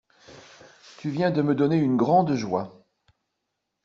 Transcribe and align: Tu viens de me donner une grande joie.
Tu 0.97 1.11
viens 1.11 1.29
de 1.29 1.43
me 1.43 1.53
donner 1.53 1.77
une 1.77 1.95
grande 1.95 2.33
joie. 2.33 2.73